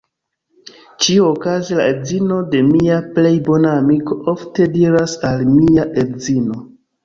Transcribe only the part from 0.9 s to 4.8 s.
Ĉiuokaze la edzino de mia plej bona amiko ofte